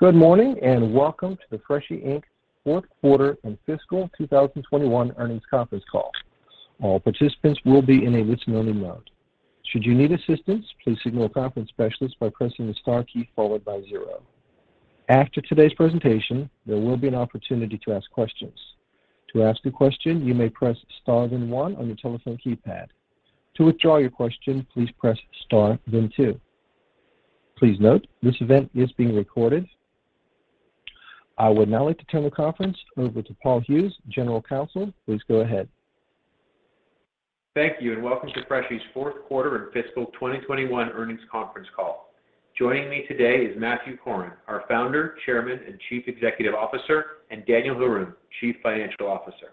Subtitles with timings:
[0.00, 2.22] Good morning, and welcome to the Freshii Inc.
[2.62, 6.12] fourth quarter and fiscal 2021 earnings conference call.
[6.80, 9.10] All participants will be in a listen-only mode.
[9.64, 13.64] Should you need assistance, please signal a conference specialist by pressing the star key followed
[13.64, 14.22] by zero.
[15.08, 18.56] After today's presentation, there will be an opportunity to ask questions.
[19.32, 22.86] To ask a question, you may press star then one on your telephone keypad.
[23.56, 26.40] To withdraw your question, please press star then two.
[27.58, 29.66] Please note, this event is being recorded.
[31.38, 34.92] I would now like to turn the conference over to Paul Hughes, General Counsel.
[35.06, 35.68] Please go ahead.
[37.54, 42.12] Thank you, and welcome to Freshii's fourth quarter and fiscal 2021 earnings conference call.
[42.58, 47.76] Joining me today is Matthew Corrin, our Founder, Chairman, and Chief Executive Officer, and Daniel
[47.76, 49.52] Haroun, Chief Financial Officer.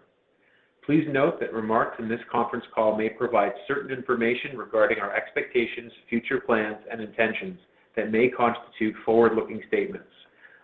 [0.84, 5.92] Please note that remarks in this conference call may provide certain information regarding our expectations,
[6.10, 7.60] future plans, and intentions
[7.96, 10.10] that may constitute forward-looking statements.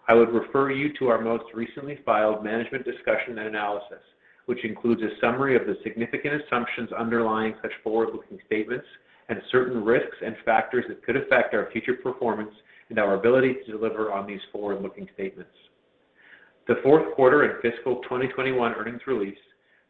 [0.07, 4.01] I would refer you to our most recently filed management discussion and analysis,
[4.45, 8.85] which includes a summary of the significant assumptions underlying such forward-looking statements
[9.29, 12.51] and certain risks and factors that could affect our future performance
[12.89, 15.51] and our ability to deliver on these forward-looking statements.
[16.67, 19.37] The fourth quarter and fiscal 2021 earnings release,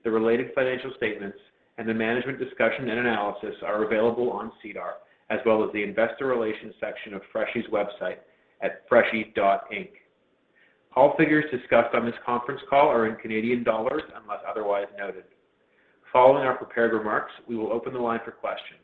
[0.03, 1.37] the related financial statements,
[1.77, 4.95] and the management discussion and analysis are available on SEDAR,
[5.29, 8.17] as well as the investor relations section of Freshii's website
[8.61, 9.89] at freshii.inc.
[10.95, 15.23] All figures discussed on this conference call are in Canadian dollars unless otherwise noted.
[16.11, 18.79] Following our prepared remarks, we will open the line for questions.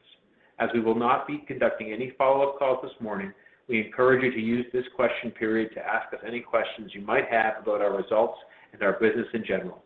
[0.59, 3.34] As we will not be conducting any follow-up calls this morning,
[3.68, 7.25] we encourage you to use this question period to ask us any questions you might
[7.29, 8.39] have about our results
[8.72, 9.84] and our business in general.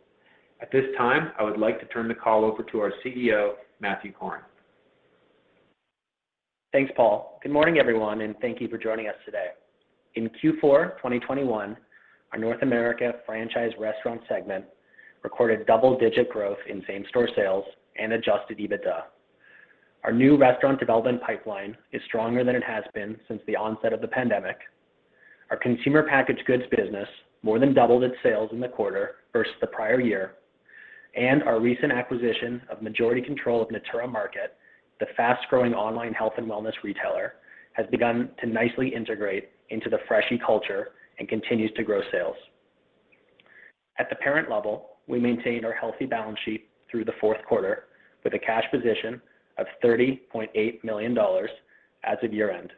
[0.62, 4.14] At this time, I would like to turn the call over to our CEO, Matthew
[4.14, 4.42] Corrin.
[6.72, 7.40] Thanks, Paul.
[7.42, 9.48] Good morning, everyone, and thank you for joining us today.
[10.14, 11.76] In Q4 2021,
[12.31, 14.66] our North America franchise restaurant segment
[15.24, 17.66] recorded double-digit growth in same-store sales
[17.97, 19.03] and adjusted EBITDA.
[20.03, 24.02] Our new restaurant development pipeline is stronger than it has been since the onset of
[24.02, 24.58] the pandemic.
[25.52, 27.08] Our consumer packaged goods business
[27.44, 30.36] more than doubled its sales in the quarter versus the prior year.
[31.16, 34.58] And our recent acquisition of majority control of Natura Market,
[35.00, 37.34] the fast-growing online health and wellness retailer,
[37.74, 42.36] has begun to nicely integrate into the Freshii culture and continues to grow sales.
[44.00, 47.86] At the parent level, we maintained our healthy balance sheet through the fourth quarter
[48.24, 49.22] with a cash position
[49.58, 51.50] of 30.8 million dollars
[52.04, 52.72] as of year-end.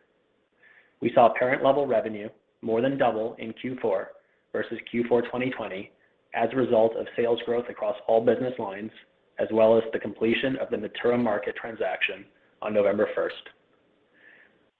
[1.02, 2.30] We saw parent-level revenue
[2.62, 4.06] more than double in Q4
[4.52, 5.92] versus Q4 2020
[6.34, 8.92] as a result of sales growth across all business lines,
[9.40, 12.26] as well as the completion of the Natura Market transaction
[12.62, 13.52] on November 1st.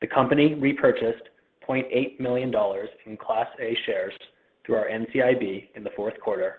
[0.02, 1.30] The company repurchased
[1.68, 4.14] 0.8 million dollars in Class A shares
[4.66, 6.58] through our NCIB in the fourth quarter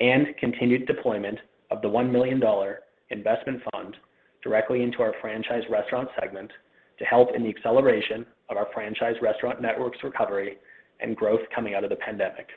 [0.00, 1.38] and continued deployment
[1.70, 2.80] of the 1 million dollar
[3.10, 3.96] investment fund
[4.42, 6.50] directly into our franchise restaurant segment
[6.98, 10.58] to help in the acceleration of our franchise restaurant network's recovery
[11.00, 12.48] and growth coming out of the pandemic.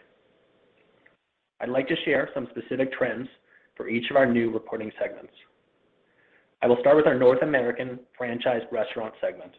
[1.59, 3.27] I'd like to share some specific trends
[3.75, 5.33] for each of our new reporting segments.
[6.61, 9.53] I will start with our North American franchise restaurant segment.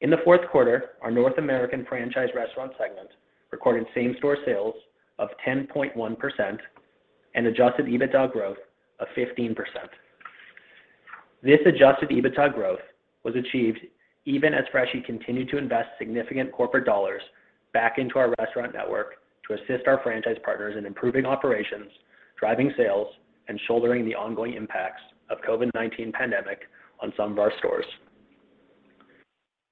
[0.00, 3.10] In the fourth quarter, our North American franchise restaurant segment
[3.52, 4.74] recorded same-store sales
[5.18, 6.58] of 10.1%
[7.34, 8.56] and adjusted EBITDA growth
[8.98, 9.54] of 15%.
[11.42, 12.80] This adjusted EBITDA growth
[13.24, 13.80] was achieved
[14.24, 17.22] even as Freshii continued to invest significant corporate dollars
[17.72, 21.90] back into our restaurant network to assist our franchise partners in improving operations,
[22.38, 23.08] driving sales,
[23.48, 26.60] and shouldering the ongoing impacts of COVID-19 pandemic
[27.00, 27.86] on some of our stores.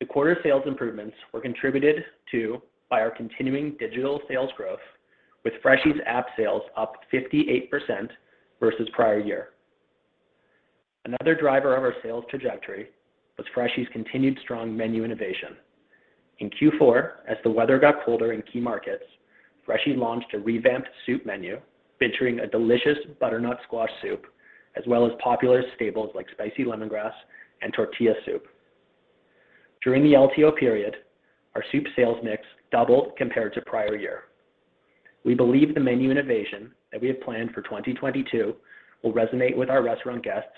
[0.00, 4.78] The quarter sales improvements were contributed to by our continuing digital sales growth,
[5.44, 7.70] with Freshii's app sales up 58%
[8.60, 9.50] versus prior year.
[11.04, 12.90] Another driver of our sales trajectory
[13.36, 15.56] was Freshii's continued strong menu innovation.
[16.40, 19.04] In Q4, as the weather got colder in key markets,
[19.66, 21.60] Freshii launched a revamped soup menu
[21.98, 24.26] featuring a delicious butternut squash soup,
[24.76, 27.12] as well as popular staples like spicy lemongrass
[27.62, 28.46] and tortilla soup.
[29.82, 30.96] During the LTO period,
[31.54, 34.24] our soup sales mix doubled compared to prior year.
[35.24, 38.54] We believe the menu innovation that we have planned for 2022
[39.02, 40.48] will resonate with our restaurant guests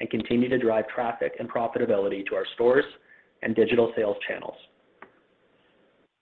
[0.00, 2.84] and continue to drive traffic and profitability to our stores
[3.42, 4.56] and digital sales channels.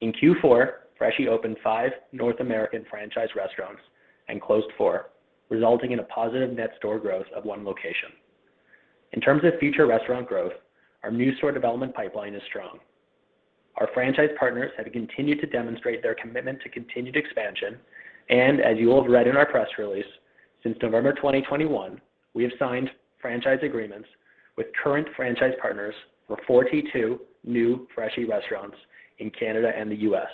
[0.00, 0.68] In Q4,
[0.98, 3.80] Freshii opened five North American franchise restaurants
[4.28, 5.10] and closed four,
[5.48, 8.10] resulting in a positive net store growth of one location.
[9.12, 10.52] In terms of future restaurant growth,
[11.06, 12.80] our new store development pipeline is strong.
[13.76, 17.78] Our franchise partners have continued to demonstrate their commitment to continued expansion,
[18.28, 20.04] and as you will have read in our press release,
[20.64, 22.00] since November 2021,
[22.34, 24.08] we have signed franchise agreements
[24.56, 25.94] with current franchise partners
[26.26, 28.76] for 42 new Freshii restaurants
[29.20, 30.26] in Canada and the U.S.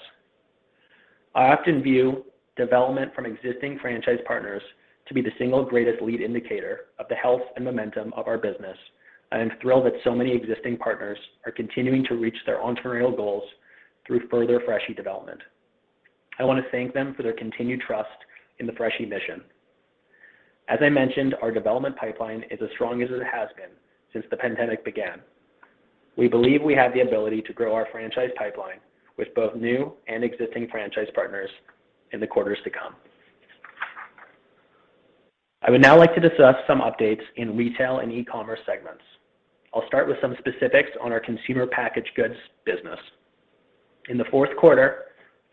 [1.35, 2.25] I often view
[2.57, 4.63] development from existing franchise partners
[5.07, 8.79] to be the single greatest lead indicator of the health and momentum of our business.
[9.33, 13.45] I am thrilled that so many existing partners are continuing to reach their entrepreneurial goals
[14.07, 15.41] through further Freshii development.
[16.39, 18.11] I want to thank them for their continued trust
[18.59, 19.43] in the Freshii mission.
[20.69, 23.71] As I mentioned, our development pipeline is as strong as it has been
[24.13, 25.21] since the pandemic began.
[26.17, 28.81] We believe we have the ability to grow our franchise pipeline
[29.17, 31.51] with both new and existing franchise partners
[32.13, 32.95] in the quarters to come.
[35.63, 39.03] I would now like to discuss some updates in retail and e-commerce segments.
[39.75, 42.35] I'll start with some specifics on our consumer packaged goods
[42.65, 42.99] business.
[44.09, 45.05] In the fourth quarter,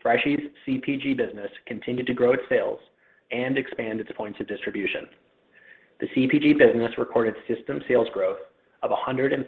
[0.04, 2.80] Freshii's CPG business continued to grow its sales
[3.30, 5.06] and expand its points of distribution.
[6.00, 8.38] The CPG business recorded system sales growth
[8.82, 9.44] of 135%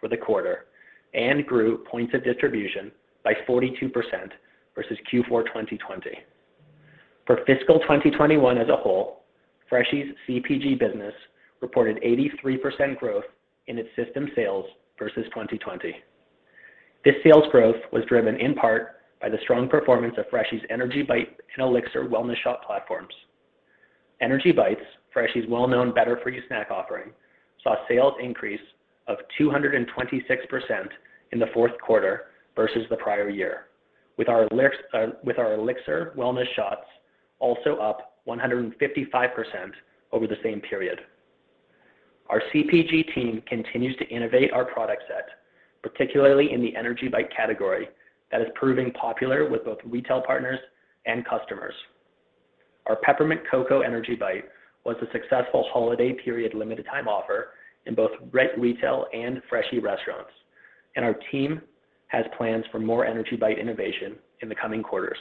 [0.00, 0.66] for the quarter
[1.14, 2.90] and grew points of distribution
[3.22, 3.92] by 42%
[4.74, 6.10] versus Q4 2020.
[7.26, 9.22] For fiscal 2021 as a whole,
[9.70, 11.14] Freshii's CPG business
[11.62, 13.24] reported 83% growth
[13.68, 14.66] in its system sales
[14.98, 15.94] versus 2020.
[17.04, 21.30] This sales growth was driven in part by the strong performance of Freshii's Energii Bites
[21.56, 23.14] and Elixir wellness shot platforms.
[24.22, 24.82] Energii Bites,
[25.14, 27.10] Freshii's well-known better-for-you snack offering,
[27.62, 28.60] saw sales increase
[29.08, 29.86] of 226%
[31.32, 33.66] in the fourth quarter versus the prior year,
[34.18, 36.86] with our uh, Elixir wellness shots
[37.38, 38.72] also up 155%
[40.12, 41.00] over the same period.
[42.32, 45.28] Our CPG team continues to innovate our product set,
[45.82, 47.90] particularly in the Energii Bites category
[48.30, 50.58] that is proving popular with both retail partners
[51.04, 51.74] and customers.
[52.86, 54.46] Our Peppermint Cocoa Energii Bite
[54.86, 57.50] was a successful holiday period limited time offer
[57.84, 60.30] in both retail and Freshii restaurants,
[60.96, 61.60] and our team
[62.06, 65.18] has plans for more energy bite innovation in the coming quarters.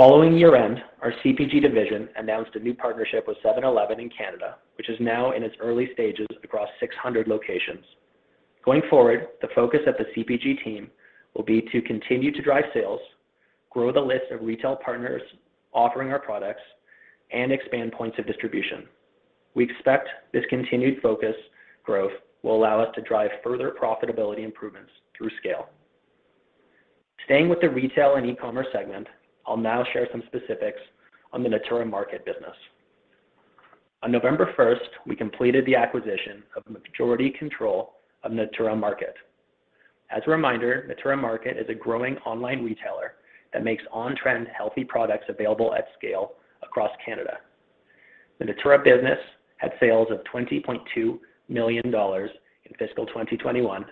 [0.00, 4.96] Following year-end, our CPG division announced a new partnership with 7-Eleven in Canada, which is
[4.98, 7.84] now in its early stages across 600 locations.
[8.64, 10.90] Going forward, the focus of the CPG team
[11.34, 13.00] will be to continue to drive sales,
[13.68, 15.20] grow the list of retail partners
[15.74, 16.62] offering our products,
[17.30, 18.86] and expand points of distribution.
[19.52, 21.34] We expect this continued focus
[21.84, 22.12] growth
[22.42, 25.68] will allow us to drive further profitability improvements through scale.
[27.26, 29.06] Staying with the retail and e-commerce segment,
[29.50, 30.78] I'll now share some specifics
[31.32, 32.54] on the Natura Market business.
[34.04, 39.14] On November 1st, we completed the acquisition of majority control of Natura Market.
[40.10, 43.14] As a reminder, Natura Market is a growing online retailer
[43.52, 47.38] that makes on-trend healthy products available at scale across Canada.
[48.38, 49.18] The Natura business
[49.56, 52.30] had sales of 20.2 million dollars
[52.66, 53.84] in fiscal 2021,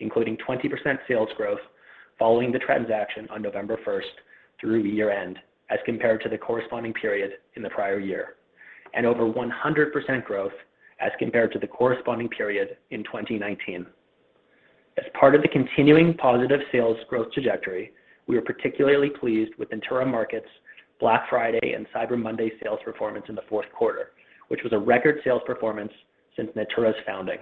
[0.00, 1.60] including 20% sales growth
[2.18, 4.02] following the transaction on November 1st
[4.60, 5.38] through year-end
[5.70, 8.36] as compared to the corresponding period in the prior year,
[8.94, 10.52] and over 100% growth
[11.00, 13.86] as compared to the corresponding period in 2019.
[14.98, 17.92] As part of the continuing positive sales growth trajectory,
[18.26, 20.48] we are particularly pleased with Natura Market's
[20.98, 24.10] Black Friday and Cyber Monday sales performance in the fourth quarter,
[24.48, 25.92] which was a record sales performance
[26.36, 27.38] since Natura's founding.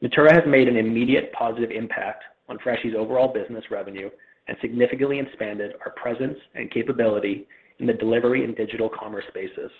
[0.00, 4.10] Natura has made an immediate positive impact on Freshii's overall business revenue
[4.50, 7.46] and significantly expanded our presence and capability
[7.78, 9.70] in the delivery and digital commerce spaces.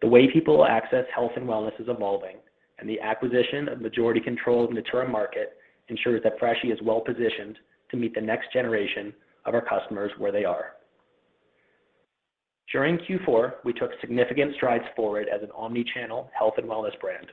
[0.00, 2.36] The way people access health and wellness is evolving,
[2.78, 5.54] and the acquisition of majority control of Natura Market
[5.88, 7.58] ensures that Freshii is well-positioned
[7.90, 9.12] to meet the next generation
[9.44, 10.74] of our customers where they are.
[12.72, 17.26] During Q4, we took significant strides forward as an omni-channel health and wellness brand.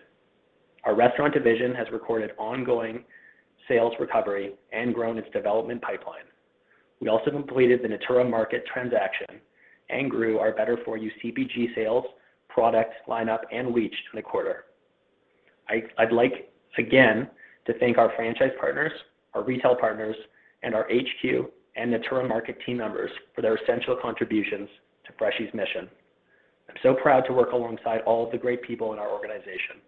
[0.85, 3.03] Our restaurant division has recorded ongoing
[3.67, 6.25] sales recovery and grown its development pipeline.
[6.99, 9.41] We also completed the Natura Market transaction
[9.89, 12.05] and grew our better-for-you CPG sales,
[12.49, 14.65] product lineup, and reach in the quarter.
[15.69, 17.29] I'd like again
[17.65, 18.91] to thank our franchise partners,
[19.33, 20.15] our retail partners,
[20.63, 24.69] and our HQ and Natura Market team members for their essential contributions
[25.05, 25.89] to Freshii's mission.
[26.69, 29.81] I'm so proud to work alongside all of the great people in our organization.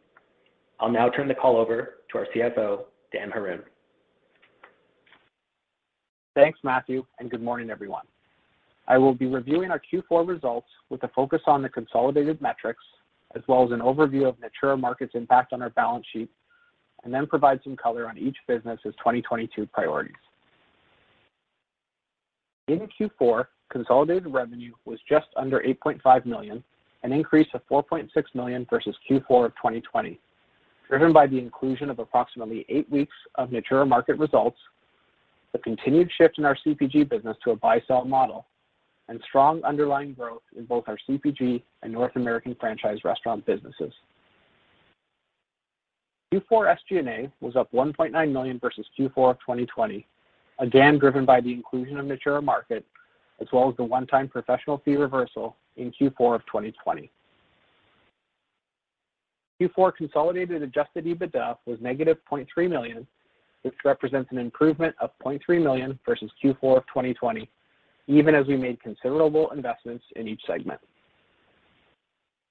[0.80, 3.62] I'll now turn the call over to our CFO, Dan Haroun.
[6.36, 8.06] Thanks, Matthew, and good morning, everyone.
[8.88, 12.84] I will be reviewing our Q4 results with a focus on the consolidated metrics
[13.36, 16.30] as well as an overview of Natura Market's impact on our balance sheet,
[17.04, 20.16] and then provide some color on each business's 2022 priorities.
[22.68, 26.64] In Q4, consolidated revenue was just under 8.5 million,
[27.04, 30.20] an increase of 4.6 million versus Q4 of 2020,
[30.88, 34.58] driven by the inclusion of approximately eight weeks of Natura Market results,
[35.52, 38.46] the continued shift in our CPG business to a buy-sell model,
[39.10, 43.94] and strong underlying growth in both our CPG and North American franchise restaurant businesses.
[46.34, 50.06] Q4 SG&A was up 1.9 million versus Q4 of 2020,
[50.60, 52.86] again driven by the inclusion of Natura Market
[53.40, 57.12] as well as the one-time professional fee reversal in Q4 of 2020.
[59.60, 63.08] Q4 consolidated adjusted EBITDA was -$0.3 million,
[63.64, 67.50] which represents an improvement of 0.3 million versus Q4 of 2020,
[68.08, 70.80] even as we made considerable investments in each segment.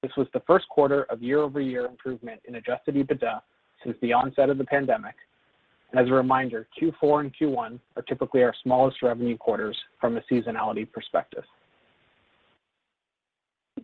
[0.02, 3.40] This was the first quarter of year-over-year improvement in adjusted EBITDA
[3.82, 5.14] since the onset of the pandemic.
[5.94, 10.90] As a reminder, Q4 and Q1 are typically our smallest revenue quarters from a seasonality
[10.90, 11.44] perspective.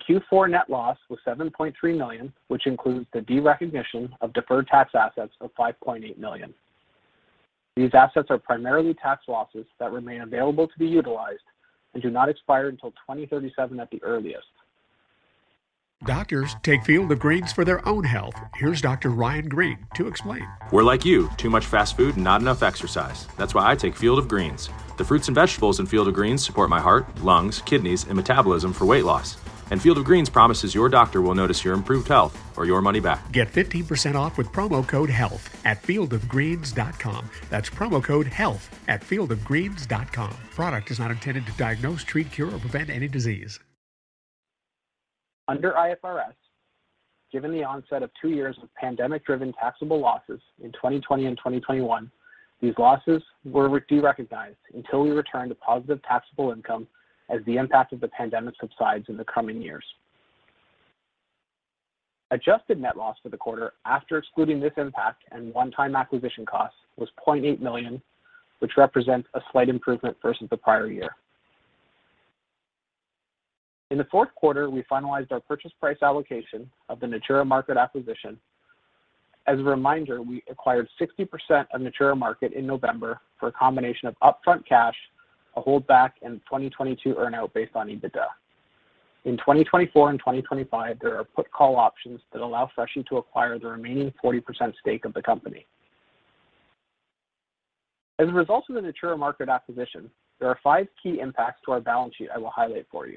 [0.09, 5.51] Q4 net loss was 7.3 million, which includes the derecognition of deferred tax assets of
[5.55, 6.55] 5.8 million.
[7.77, 11.43] These assets are primarily tax losses that remain available to be utilized
[11.95, 14.47] and do not expire until 2037 at the earliest.
[16.05, 18.35] Doctors take Field of Greens for their own health.
[18.57, 19.11] Here's Dr.
[19.11, 20.49] Ryan Green to explain.
[20.73, 23.29] We're like you, too much fast food and not enough exercise.
[23.39, 24.69] That's why I take Field of Greens.
[24.99, 28.73] The fruits and vegetables in Field of Greens support my heart, lungs, kidneys, and metabolism
[28.73, 29.37] for weight loss.
[29.73, 33.01] And Field of Greens promises your doctor will notice your improved health or your money
[33.01, 33.33] back.
[33.33, 37.31] Get 15% off with promo code HEALTH at fieldofgreens.com.
[37.49, 40.37] That's promo code HEALTH at fieldofgreens.com.
[40.51, 43.59] Product is not intended to diagnose, treat, cure, or prevent any disease.
[45.49, 46.35] Under IFRS,
[47.33, 52.11] given the onset of two years of pandemic-driven taxable losses in 2020 and 2021,
[52.61, 56.87] these losses were derecognized until we return to positive taxable income
[57.33, 59.85] as the impact of the pandemic subsides in the coming years.
[62.31, 67.09] Adjusted net loss for the quarter after excluding this impact and one-time acquisition costs was
[67.27, 68.01] 0.8 million,
[68.61, 71.17] which represents a slight improvement versus the prior year.
[73.91, 78.39] In the fourth quarter, we finalized our purchase price allocation of the Natura Market acquisition.
[79.47, 84.17] As a reminder, we acquired 60% of Natura Market in November for a combination of
[84.23, 84.95] upfront cash,
[85.57, 88.27] a holdback, and 2022 earn-out based on EBITDA.
[89.25, 93.69] In 2024 and 2025, there are put call options that allow Freshii to acquire the
[93.69, 94.43] remaining 40%
[94.81, 95.67] stake of the company.
[98.19, 101.81] As a result of the Natura Market acquisition, there are five key impacts to our
[101.81, 103.17] balance sheet I will highlight for you.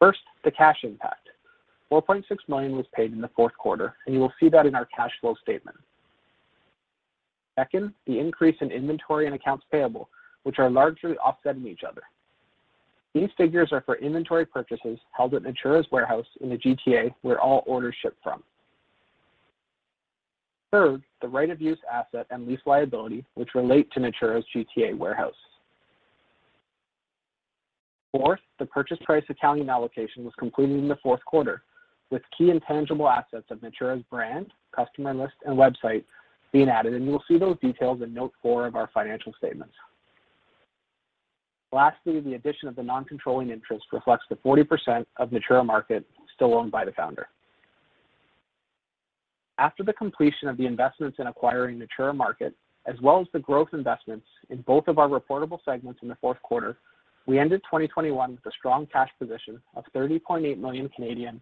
[0.00, 1.28] First, the cash impact.
[1.92, 4.86] 4.6 million was paid in the fourth quarter, and you will see that in our
[4.86, 5.76] cash flow statement.
[7.56, 10.08] Second, the increase in inventory and accounts payable,
[10.46, 12.02] which are largely offsetting each other.
[13.14, 17.64] These figures are for inventory purchases held at Natura's warehouse in the GTA, where all
[17.66, 18.44] orders ship from.
[20.70, 25.34] Third, the right-of-use asset and lease liability, which relate to Natura's GTA warehouse.
[28.12, 31.62] Fourth, the purchase price accounting allocation was completed in the fourth quarter,
[32.10, 36.04] with key intangible assets of Natura's brand, customer list, and website
[36.52, 39.74] being added, and you will see those details in note four of our financial statements.
[41.76, 46.72] Lastly, the addition of the non-controlling interest reflects the 40% of Natura Market still owned
[46.72, 47.28] by the founder.
[49.58, 52.54] After the completion of the investments in acquiring Natura Market,
[52.86, 56.40] as well as the growth investments in both of our reportable segments in the fourth
[56.40, 56.78] quarter,
[57.26, 61.40] we ended 2021 with a strong cash position of 30.8 million and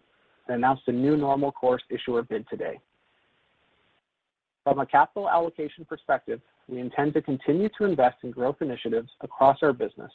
[0.49, 2.77] announced a new normal course issuer bid today.
[4.65, 9.59] From a capital allocation perspective, we intend to continue to invest in growth initiatives across
[9.61, 10.11] our business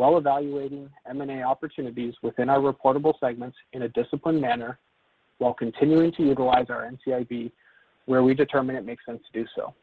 [0.00, 4.78] while evaluating M&A opportunities within our reportable segments in a disciplined manner
[5.36, 7.52] while continuing to utilize our NCIB
[8.06, 9.74] where we determine it makes sense to do so.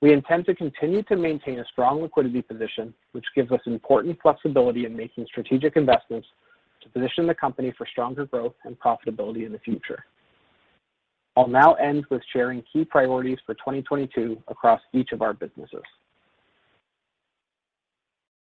[0.00, 4.84] We intend to continue to maintain a strong liquidity position, which gives us important flexibility
[4.84, 6.26] in making strategic investments
[6.82, 10.04] to position the company for stronger growth and profitability in the future.
[11.36, 15.84] I'll now end with sharing key priorities for 2022 across each of our businesses.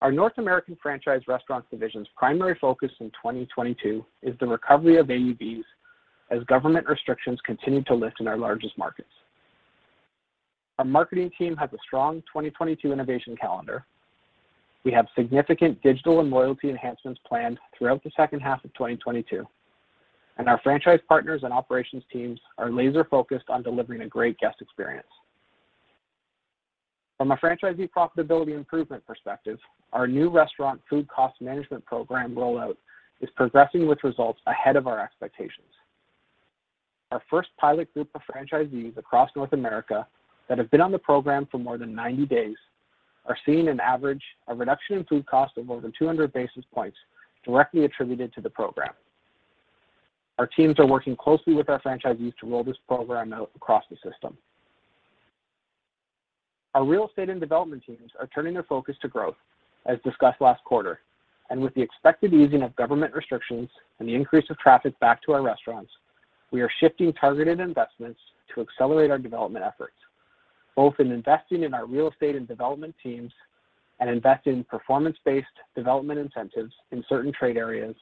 [0.02, 5.64] Our North American Franchise Restaurants division's primary focus in 2022 is the recovery of AUVs
[6.30, 9.10] as government restrictions continue to lift in our largest markets.
[10.78, 13.84] Our marketing team has a strong 2022 innovation calendar.
[14.84, 19.46] We have significant digital and loyalty enhancements planned throughout the second half of 2022,
[20.38, 25.06] and our franchise partners and operations teams are laser-focused on delivering a great guest experience.
[27.20, 29.58] From a franchisee profitability improvement perspective,
[29.92, 32.78] our new restaurant food cost management program rollout
[33.20, 35.68] is progressing with results ahead of our expectations.
[37.10, 40.06] Our first pilot group of franchisees across North America
[40.48, 42.56] that have been on the program for more than 90 days
[43.26, 46.96] are seeing an average reduction in food cost of over 200 basis points
[47.44, 48.94] directly attributed to the program.
[50.38, 53.96] Our teams are working closely with our franchisees to roll this program out across the
[53.96, 54.38] system.
[56.74, 59.36] Our real estate and development teams are turning their focus to growth,
[59.86, 61.00] as discussed last quarter.
[61.50, 65.32] And with the expected easing of government restrictions and the increase of traffic back to
[65.32, 65.90] our restaurants,
[66.52, 68.20] we are shifting targeted investments
[68.54, 69.96] to accelerate our development efforts,
[70.76, 73.32] both in investing in our real estate and development teams
[73.98, 77.94] and investing in performance-based development incentives in certain trade areas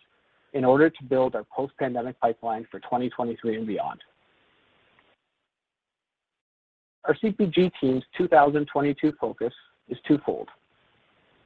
[0.52, 4.00] in order to build our post-pandemic pipeline for 2023 and beyond.
[7.08, 9.54] Our CPG team's 2022 focus
[9.88, 10.50] is twofold.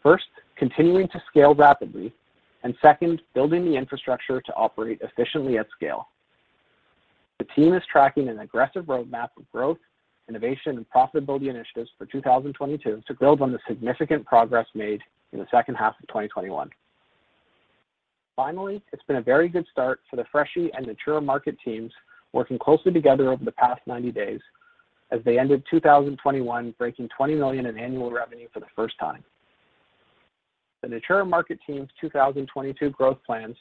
[0.02, 0.24] First,
[0.56, 2.12] continuing to scale rapidly,
[2.64, 6.08] and second, building the infrastructure to operate efficiently at scale.
[7.38, 9.78] The team is tracking an aggressive roadmap of growth,
[10.28, 15.00] innovation, and profitability initiatives for 2022 to build on the significant progress made
[15.32, 16.70] in the second half of 2021.
[18.34, 21.92] Finally, it's been a very good start for the Freshii and Natura Market teams
[22.32, 24.40] working closely together over the past 90 days
[25.12, 29.22] as they ended 2021 breaking 20 million in annual revenue for the first time.
[30.80, 33.56] The Natura Market team's 2022 growth plans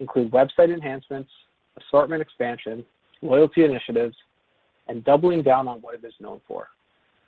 [0.00, 1.30] include website enhancements,
[1.76, 2.84] assortment expansion,
[3.22, 4.16] loyalty initiatives,
[4.88, 6.68] and doubling down on what it is known for,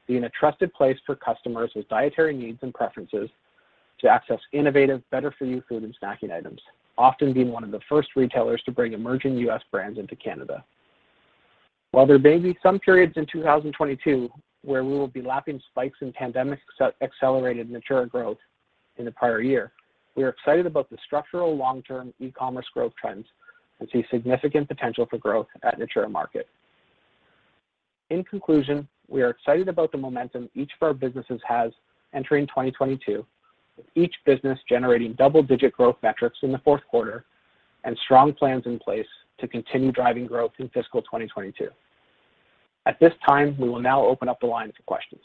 [0.09, 3.29] being a trusted place for customers with dietary needs and preferences
[4.01, 6.61] to access innovative, better-for-you food and snacking items,
[6.99, 9.61] often being one of the first retailers to bring emerging U.S.
[9.71, 10.65] brands into Canada.
[11.93, 14.31] While there may be some periods in 2022
[14.63, 18.39] where we will be lapping spikes in pandemic-accelerated Natura growth
[18.97, 19.73] in the prior year,
[20.15, 23.27] we are excited about the structural long-term e-commerce growth trends
[23.79, 26.49] and see significant potential for growth at Natura Market.
[28.09, 31.73] In conclusion, we are excited about the momentum each of our businesses has
[32.15, 33.27] entering 2022,
[33.77, 37.27] with each business generating double-digit growth metrics in the fourth quarter
[37.85, 39.07] and strong plans in place
[39.39, 41.69] to continue driving growth in fiscal 2022.
[42.87, 45.23] At this time, we will now open up the line for questions.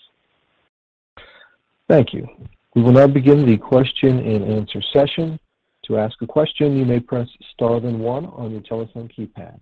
[1.90, 2.28] Thank you.
[2.76, 5.40] We will now begin the question-and-answer session.
[5.86, 9.60] To ask a question, you may press star then one on your telephone keypad.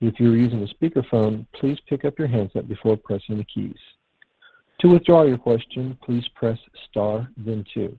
[0.00, 3.76] If you're using a speakerphone, please pick up your handset before pressing the keys.
[4.80, 7.98] To withdraw your question, please press star then two.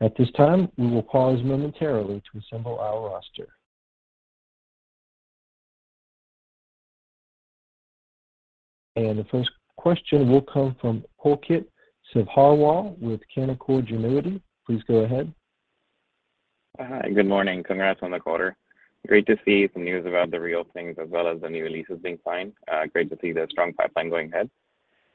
[0.00, 3.48] At this time, we will pause momentarily to assemble our roster.
[8.96, 11.64] And the first question will come from Pulkit
[12.14, 14.40] Sabharwal with Canaccord Genuity.
[14.66, 15.32] Please go ahead.
[16.78, 17.10] Hi.
[17.14, 17.62] Good morning.
[17.62, 18.56] Congrats on the quarter.
[19.08, 22.18] Great to see some news about the reopenings as well as the new leases being
[22.24, 22.52] signed.
[22.70, 24.48] Uh, great to see the strong pipeline going ahead.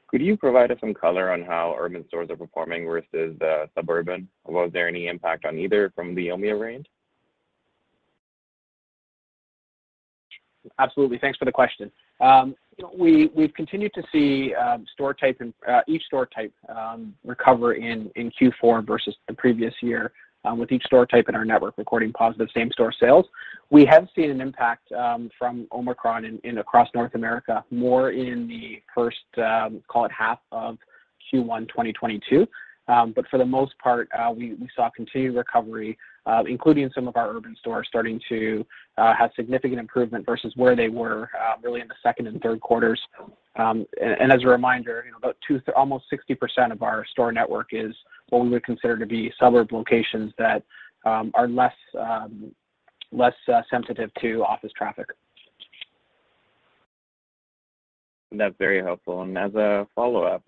[0.08, 4.28] Could you provide us some color on how urban stores are performing versus the suburban?
[4.44, 6.88] Was there any impact on either from the Omicron variant?
[10.78, 11.18] Absolutely.
[11.18, 11.90] Thanks for the question.
[12.20, 16.52] Um, you know, we've continued to see um, store type and uh, each store type
[16.68, 20.12] um, recover in Q4 versus the previous year,
[20.56, 23.26] with each store type in our network recording positive same-store sales.
[23.68, 24.88] We have seen an impact
[25.38, 29.18] from Omicron across North America, more in the first,
[29.88, 30.78] call it half of
[31.32, 32.46] Q1 2022.
[32.86, 37.56] For the most part, uh, we saw continued recovery, Uh, including some of our urban
[37.58, 38.62] stores starting to
[38.98, 42.60] uh, have significant improvement versus where they were um, really in the second and third
[42.60, 43.00] quarters.
[43.56, 47.94] Um and as a reminder, you know, about almost 60% of our store network is
[48.28, 50.62] what we would consider to be suburb locations that
[51.06, 52.54] um, are less um,
[53.18, 55.06] uh, sensitive to office traffic.
[58.32, 59.22] That's very helpful.
[59.22, 60.42] And as a follow-up,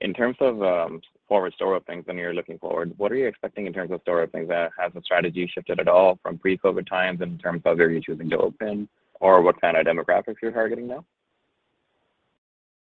[0.00, 3.66] in terms of um, forward store openings when you're looking forward, what are you expecting
[3.66, 4.50] in terms of store openings?
[4.50, 8.00] Uh, has the strategy shifted at all from pre-COVID times in terms of where you're
[8.00, 8.88] choosing to open
[9.20, 11.04] or what kind of demographics you're targeting now?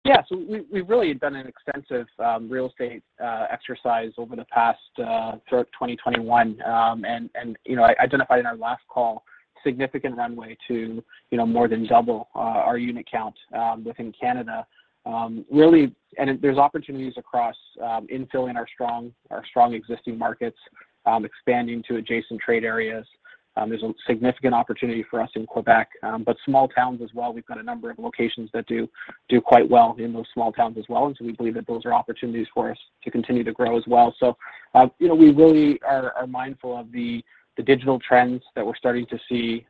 [0.05, 0.23] Yeah.
[0.29, 0.37] So
[0.71, 5.69] we've really done an extensive um, real estate uh, exercise over the past uh, throughout
[5.73, 6.61] 2021.
[6.63, 7.05] Um,
[7.65, 9.25] you know, I identified in our last call
[9.65, 13.37] significant runway to you know more than double our unit count
[13.85, 14.67] within Canada.
[15.05, 20.59] Um, really, and there's opportunities across um, infilling our strong our strong existing markets,
[21.07, 23.07] um, expanding to adjacent trade areas.
[23.69, 25.89] There's a significant opportunity for us in Quebec,
[26.25, 27.35] but small towns as well.
[27.35, 28.89] We've got a number of locations that do
[29.43, 31.93] quite well in those small towns as well, and so we believe that those are
[31.93, 34.15] opportunities for us to continue to grow as well.
[34.19, 34.39] So
[34.99, 37.23] you know, we really are mindful of the
[37.65, 39.67] digital trends that we're starting to see,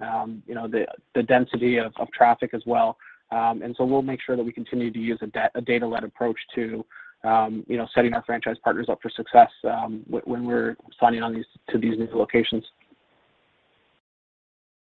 [0.46, 2.96] you know, the density of traffic as well.
[3.32, 6.84] Um, we'll make sure that we continue to use a data-led approach to,
[7.24, 11.32] um, you know, setting our franchise partners up for success, um, when we're signing on
[11.70, 12.64] to these new locations.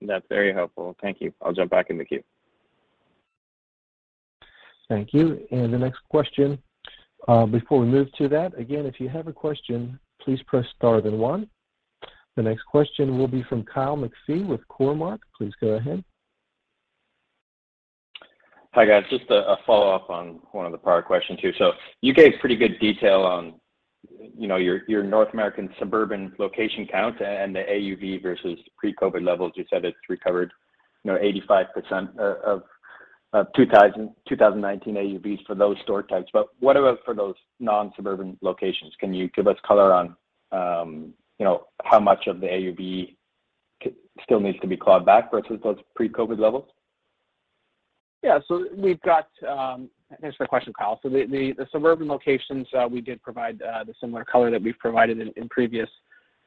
[0.02, 0.96] That's very helpful.
[1.00, 1.32] Thank you.
[1.42, 2.22] I'll jump back in the queue.
[4.88, 5.46] Thank you.
[5.52, 6.58] And the next question,
[7.28, 11.00] uh, before we move to that, again, if you have a question, please press star
[11.00, 11.48] then one.
[12.36, 15.18] The next question will be from Kyle McPhee with Cormark.
[15.36, 16.02] Please go ahead.
[18.72, 19.02] Hi, guys.
[19.10, 21.52] Just a follow-up on one of the prior questions here.
[21.58, 23.54] So you gave pretty good detail on,
[24.38, 29.54] you know, your North American suburban location count and the AUV versus pre-COVID levels.
[29.56, 30.52] You said it's recovered,
[31.02, 32.58] you know, 85% uh,
[33.34, 36.30] of 2019 AUVs for those store types.
[36.32, 38.94] But what about for those non-suburban locations?
[39.00, 40.16] Can you give us color on,
[40.52, 43.16] um, you know, how much of the AUV
[44.22, 46.68] still needs to be clawed back versus those pre-COVID levels?
[49.48, 49.88] Um,
[50.20, 51.00] thanks for the question, Kyle.
[51.02, 55.20] So the suburban locations, uh, we did provide uh, the similar color that we've provided
[55.20, 55.88] in previous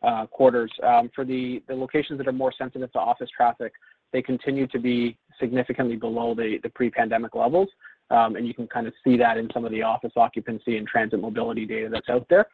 [0.03, 0.71] uh, quarters.
[0.83, 3.73] Um, for the locations that are more sensitive to office traffic,
[4.11, 7.69] they continue to be significantly below the pre-pandemic levels.
[8.11, 10.85] Um and you can kind of see that in some of the office occupancy and
[10.87, 12.47] transit mobility data that's out there.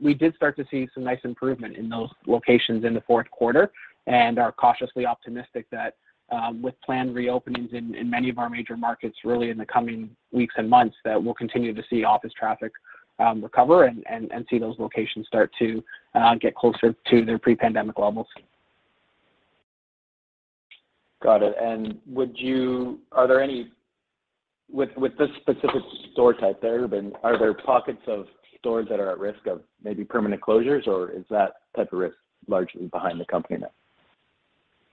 [0.00, 3.72] We did start to see some nice improvement in those locations in the fourth quarter
[4.06, 5.94] and are cautiously optimistic that
[6.30, 10.54] Uh, with planned reopenings in many of our major markets really in the coming weeks
[10.58, 12.70] and months, that we'll continue to see office traffic
[13.18, 15.82] um, recover and see those locations start to
[16.14, 18.28] uh, get closer to their pre-pandemic levels.
[21.22, 21.54] Got it.
[21.60, 23.70] And would you are there any
[24.70, 28.26] with with this specific store type, the urban, are there pockets of
[28.58, 32.16] stores that are at risk of maybe permanent closures, or is that type of risk
[32.46, 33.70] largely behind the company now?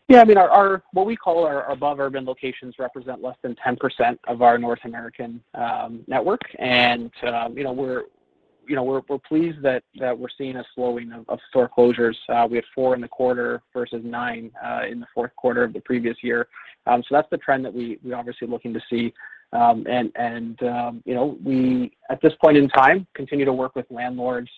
[0.09, 4.17] Yeah, I mean, our what we call our above urban locations represent less than 10%
[4.27, 6.41] of our North American um, network.
[6.59, 12.15] And um you know, we're pleased that we're seeing a slowing of store closures.
[12.27, 15.73] Uh, we had four in the quarter versus nine uh, in the fourth quarter of
[15.73, 16.47] the previous year.
[16.85, 19.13] Um so that's the trend that we we're obviously looking to see.
[19.53, 23.85] Um, and, um, you know, we at this point in time continue to work with
[23.89, 24.49] landlords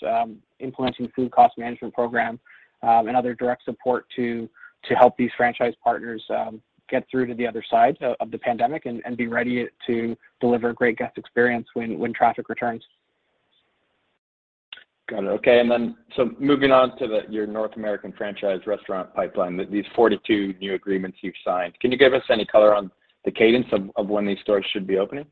[0.60, 2.40] implementing food cost management program
[2.82, 4.50] and other direct support to
[4.96, 9.18] help these franchise partners um, get through to the other side of the pandemic and
[9.18, 12.84] be ready to deliver a great guest experience when traffic returns.
[15.10, 15.28] Got it.
[15.28, 15.60] Okay.
[15.60, 20.76] And then so moving on to your North American franchise restaurant pipeline, these 42 new
[20.76, 22.92] agreements you've signed, can you give us any color on
[23.26, 23.66] the cadence
[23.98, 25.26] of when these stores should be opening?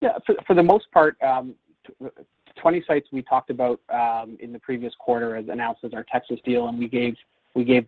[0.00, 0.18] Yeah.
[0.46, 1.54] For the most part, um,
[2.60, 6.38] 20 sites we talked about um, in the previous quarter as announced as our Texas
[6.44, 7.14] deal, and we gave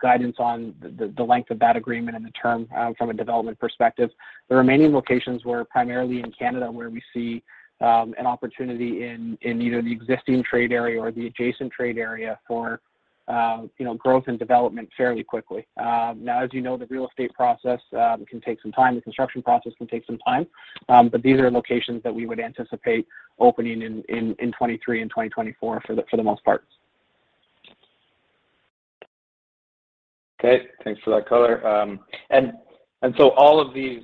[0.00, 4.10] guidance on the length of that agreement and the term uh, from a development perspective.
[4.48, 7.42] The remaining locations were primarily in Canada, where we see
[7.80, 12.80] um, an opportunity in either the existing trade area or the adjacent trade area for
[13.28, 15.66] um, you know, growth and development fairly quickly.
[15.76, 18.96] Um, now, as you know, the real estate process can take some time.
[18.96, 20.46] The construction process can take some time.
[20.88, 23.06] But these are locations that we would anticipate
[23.38, 26.64] opening in 2023 and 2024 for the most part.
[30.44, 30.66] Okay.
[30.82, 31.64] Thanks for that color.
[31.66, 32.00] Um
[32.30, 32.52] and
[33.02, 34.02] and so all of these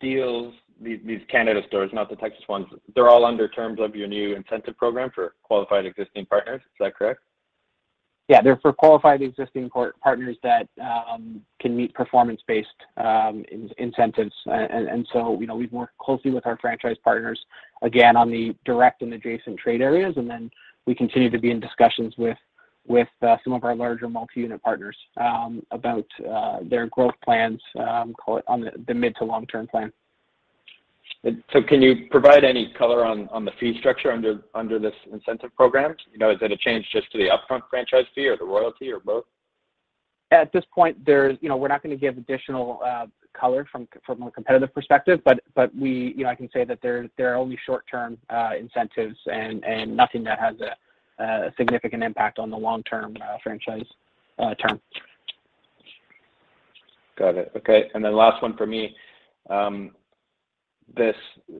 [0.00, 4.34] deals, these Canada stores, not the Texas ones, they're all under terms of your new
[4.34, 6.60] incentive program for qualified existing partners.
[6.62, 7.20] Is that correct?
[8.28, 8.40] Yeah.
[8.42, 9.70] They're for qualified existing
[10.02, 10.68] partners that
[11.60, 12.68] can meet performance-based
[13.78, 14.34] incentives.
[14.46, 17.40] And so you know, we've worked closely with our franchise partners,
[17.82, 20.50] again, on the direct and adjacent trade areas, and then
[20.86, 22.38] we continue to be in discussions with
[22.88, 28.38] Uh, some of our larger multi-unit partners um, about uh, their growth plans, um, call
[28.38, 29.92] it on the mid to long-term plan.
[31.52, 35.94] So, can you provide any color on the fee structure under this incentive program?
[36.12, 38.90] You know, is it a change just to the upfront franchise fee or the royalty
[38.90, 39.24] or both?
[40.30, 44.30] At this point, you know, we're not gonna give additional uh, color from from a
[44.30, 47.58] competitive perspective, but but we, you know, I can say that there there are only
[47.66, 50.56] short-term uh, incentives and and nothing that has
[51.20, 53.86] a, significant impact on the long-term uh, franchise
[54.38, 54.80] uh, term.
[57.18, 57.52] Got it.
[57.56, 57.90] Okay.
[57.94, 58.96] And then last one for me.
[59.48, 59.92] Um,
[60.96, 61.14] this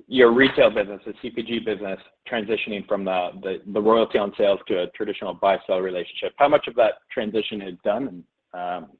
[0.09, 1.99] your retail business, the CPG business,
[2.31, 6.33] transitioning from the, royalty on sales to a traditional buy-sell relationship.
[6.37, 8.91] How much of that transition is done, and um,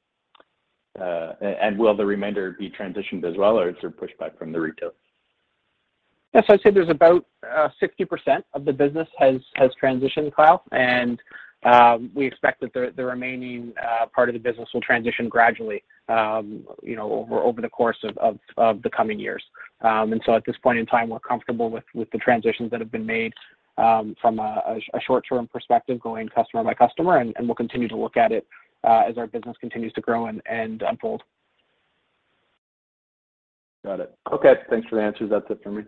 [1.01, 1.33] uh,
[1.77, 4.93] will the remainder be transitioned as well, or is there pushback from the retailers?
[6.33, 9.41] Yes, I'd say there's about uh, 60% of the business has
[9.81, 11.19] transitioned, Kyle, and
[11.63, 16.65] um, we expect that the, remaining uh, part of the business will transition gradually, um,
[16.81, 18.39] you know, over, the course of,
[18.81, 19.43] the coming years.
[19.81, 22.91] Um, and so at this point in time, we're comfortable with, the transitions that have
[22.91, 23.33] been made
[23.75, 28.47] from a, short-term perspective, going customer by customer, and, we'll continue to look at it
[28.85, 31.23] uh, as our business continues to grow and unfold.
[33.83, 34.15] Got it.
[34.31, 35.29] Okay, thanks for the answers.
[35.29, 35.83] That's it for me.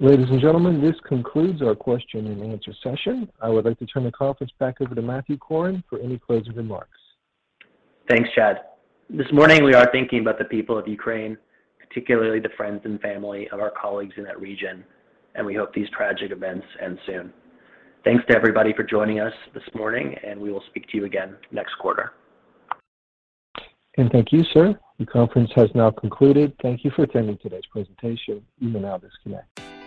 [0.00, 3.28] Ladies and gentlemen, this concludes our question and answer session.
[3.42, 6.54] I would like to turn the conference back over to Matthew Corrin for any closing
[6.54, 7.00] remarks.
[8.08, 8.58] Thanks, Chad.
[9.10, 11.36] This morning, we are thinking about the people of Ukraine,
[11.80, 14.84] particularly the friends and family of our colleagues in that region,
[15.34, 17.32] and we hope these tragic events end soon.
[18.04, 21.34] Thanks to everybody for joining us this morning, and we will speak to you again
[21.50, 22.12] next quarter.
[23.96, 24.78] And thank you, sir.
[25.00, 26.52] The conference has now concluded.
[26.62, 28.46] Thank you for attending today's presentation.
[28.60, 29.67] You may now disconnect.